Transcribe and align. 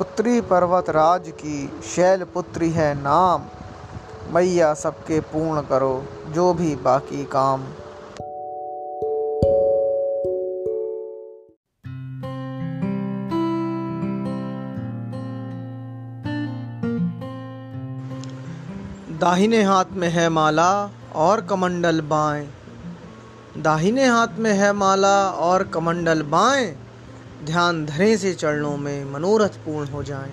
उत्तरी 0.00 0.40
पर्वत 0.40 0.90
राज 0.90 1.28
की 1.28 1.80
शैल 1.82 2.24
पुत्री 2.24 2.70
है 2.70 2.94
नाम। 3.02 3.42
मैया 4.34 4.74
सबके 4.74 5.20
पूर्ण 5.20 5.60
करो, 5.60 6.04
जो 6.28 6.54
भी 6.54 6.76
बाकी 6.76 7.24
काम। 7.24 7.64
दाहिने 19.18 19.62
हाथ 19.62 19.84
में 19.92 20.08
है 20.08 20.28
माला 20.28 20.90
और 21.14 21.40
कमंडल 21.40 22.00
बाएँ। 22.00 22.48
दाहिने 23.58 24.06
हाथ 24.06 24.28
में 24.38 24.52
है 24.52 24.72
माला 24.72 25.30
और 25.30 25.62
कमंडल 25.62 26.22
बाएँ। 26.22 26.87
ध्यान 27.44 27.86
धरे 27.86 28.16
से 28.18 28.34
चरणों 28.34 28.76
में 28.76 29.04
मनोरथ 29.04 29.48
पूर्ण 29.48 29.88
हो 29.88 30.02
जाएँ। 30.02 30.30